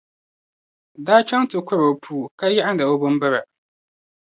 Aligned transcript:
daa 1.05 1.21
chaŋ 1.27 1.41
n 1.45 1.49
ti 1.49 1.57
kɔri 1.67 1.83
o 1.91 1.93
puu, 2.03 2.25
ka 2.39 2.45
yaɣindi 2.55 2.83
o 2.91 2.99
bimbira. 3.01 3.39